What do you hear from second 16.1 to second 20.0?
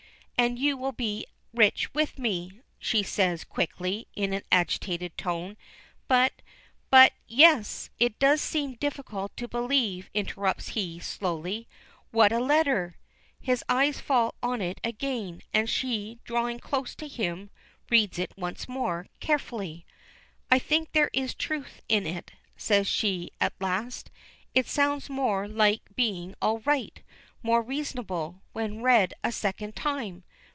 drawing close to him, reads it once more, carefully.